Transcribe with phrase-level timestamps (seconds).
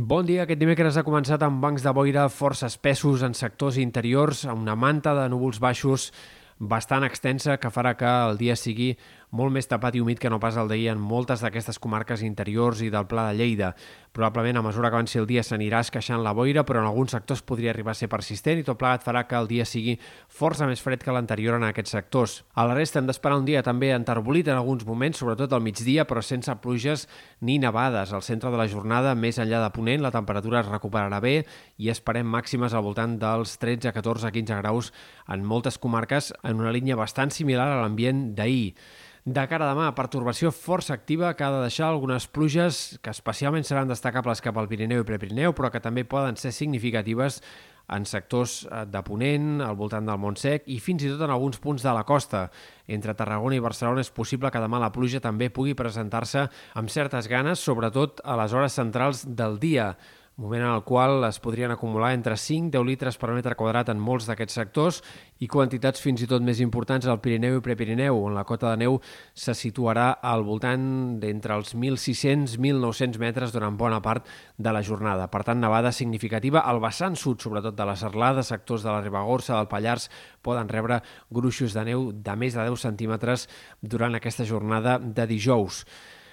[0.00, 0.46] Bon dia.
[0.46, 4.72] Aquest dimecres ha començat amb bancs de boira força espessos en sectors interiors, amb una
[4.72, 6.06] manta de núvols baixos
[6.72, 8.94] bastant extensa que farà que el dia sigui
[9.30, 12.82] molt més tapat i humit que no pas el d'ahir en moltes d'aquestes comarques interiors
[12.82, 13.74] i del Pla de Lleida.
[14.12, 17.44] Probablement a mesura que avanci el dia s'anirà esqueixant la boira, però en alguns sectors
[17.46, 19.94] podria arribar a ser persistent i tot plegat farà que el dia sigui
[20.26, 22.40] força més fred que l'anterior en aquests sectors.
[22.58, 26.06] A la resta hem d'esperar un dia també enterbolit en alguns moments, sobretot al migdia,
[26.10, 27.06] però sense pluges
[27.40, 28.10] ni nevades.
[28.12, 31.44] Al centre de la jornada, més enllà de Ponent, la temperatura es recuperarà bé
[31.78, 34.90] i esperem màximes al voltant dels 13, 14, 15 graus
[35.30, 38.74] en moltes comarques en una línia bastant similar a l'ambient d'ahir.
[39.24, 43.66] De cara a demà, pertorbació força activa que ha de deixar algunes pluges que especialment
[43.68, 47.42] seran destacables cap al Pirineu i Prepirineu, però que també poden ser significatives
[47.92, 51.60] en sectors eh, de Ponent, al voltant del Montsec i fins i tot en alguns
[51.60, 52.46] punts de la costa.
[52.88, 56.46] Entre Tarragona i Barcelona és possible que demà la pluja també pugui presentar-se
[56.80, 59.92] amb certes ganes, sobretot a les hores centrals del dia
[60.40, 63.90] moment en el qual es podrien acumular entre 5 i 10 litres per metre quadrat
[63.92, 65.00] en molts d'aquests sectors
[65.44, 68.80] i quantitats fins i tot més importants al Pirineu i Prepirineu, on la cota de
[68.80, 68.96] neu
[69.36, 70.86] se situarà al voltant
[71.20, 74.24] d'entre els 1.600-1.900 metres durant bona part
[74.56, 75.28] de la jornada.
[75.28, 79.58] Per tant, nevada significativa al vessant sud, sobretot de la Serlada, sectors de la Ribagorça,
[79.58, 80.08] del Pallars,
[80.40, 83.44] poden rebre gruixos de neu de més de 10 centímetres
[83.82, 85.84] durant aquesta jornada de dijous.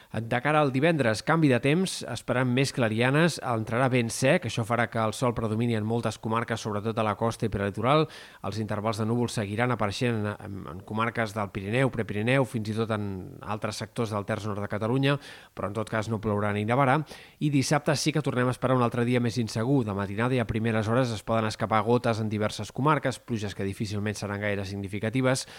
[0.08, 4.86] De cara al divendres, canvi de temps, esperant més clarianes, entrarà ben sec, això farà
[4.88, 8.06] que el sol predomini en moltes comarques, sobretot a la costa i prelitoral.
[8.48, 12.94] Els intervals de núvols seguiran apareixent en, en comarques del Pirineu, Prepirineu, fins i tot
[12.96, 13.10] en
[13.44, 15.18] altres sectors del terç nord de Catalunya,
[15.54, 17.02] però en tot cas no plourà ni nevarà.
[17.44, 19.82] I dissabte sí que tornem a esperar un altre dia més insegur.
[19.84, 23.68] De matinada i a primeres hores es poden escapar gotes en diverses comarques, pluges que
[23.68, 25.50] difícilment seran gaire significatives,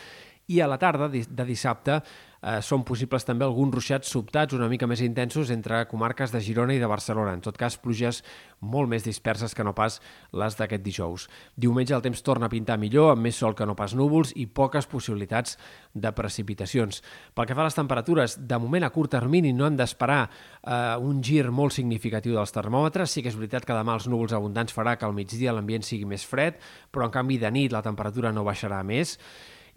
[0.49, 1.99] i a la tarda de dissabte
[2.41, 6.75] eh, són possibles també alguns ruixats sobtats una mica més intensos entre comarques de Girona
[6.75, 7.35] i de Barcelona.
[7.37, 8.23] En tot cas, pluges
[8.61, 9.99] molt més disperses que no pas
[10.33, 11.29] les d'aquest dijous.
[11.57, 14.47] Diumenge el temps torna a pintar millor, amb més sol que no pas núvols i
[14.47, 15.59] poques possibilitats
[15.95, 17.03] de precipitacions.
[17.35, 20.97] Pel que fa a les temperatures, de moment a curt termini no han d'esperar eh,
[20.97, 23.13] un gir molt significatiu dels termòmetres.
[23.13, 26.09] Sí que és veritat que demà els núvols abundants farà que al migdia l'ambient sigui
[26.09, 26.59] més fred,
[26.91, 29.19] però en canvi de nit la temperatura no baixarà més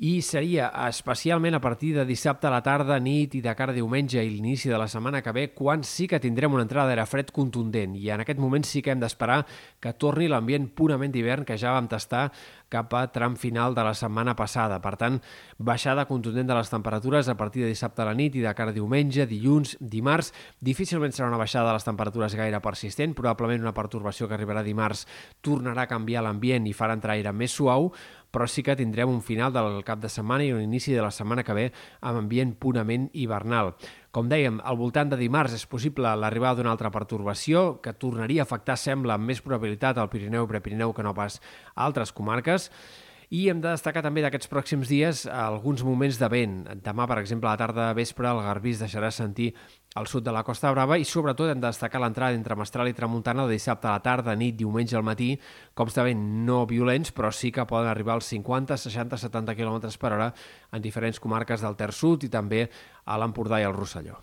[0.02, 3.78] i seria especialment a partir de dissabte a la tarda, nit i de cara a
[3.78, 7.06] diumenge i l'inici de la setmana que ve quan sí que tindrem una entrada d'aire
[7.06, 9.44] fred contundent i en aquest moment sí que hem d'esperar
[9.80, 12.32] que torni l'ambient purament d'hivern que ja vam tastar
[12.72, 14.80] cap a tram final de la setmana passada.
[14.82, 15.20] Per tant,
[15.60, 18.72] baixada contundent de les temperatures a partir de dissabte a la nit i de cara
[18.72, 20.32] a diumenge, dilluns, dimarts.
[20.64, 25.04] Difícilment serà una baixada de les temperatures gaire persistent, probablement una pertorbació que arribarà dimarts
[25.44, 27.92] tornarà a canviar l'ambient i farà entrar aire més suau,
[28.32, 31.12] però sí que tindrem un final del cap de setmana i un inici de la
[31.12, 31.68] setmana que ve
[32.00, 33.76] amb ambient purament hivernal.
[34.12, 38.48] Com dèiem, al voltant de dimarts és possible l'arribada d'una altra pertorbació que tornaria a
[38.48, 41.40] afectar, sembla, amb més probabilitat al Pirineu i Prepirineu que no pas
[41.76, 42.72] a altres comarques.
[43.32, 46.56] I hem de destacar també d'aquests pròxims dies alguns moments de vent.
[46.84, 49.54] Demà, per exemple, a la tarda de vespre, el Garbís deixarà sentir
[49.96, 52.96] al sud de la Costa Brava i sobretot hem de destacar l'entrada entre Mestral i
[52.98, 55.30] Tramuntana de dissabte a la tarda, nit, diumenge al matí,
[55.74, 59.80] cops de vent no violents, però sí que poden arribar als 50, 60, 70 km
[59.96, 60.28] per hora
[60.74, 62.66] en diferents comarques del Ter Sud i també
[63.06, 64.20] a l'Empordà i al Rosselló.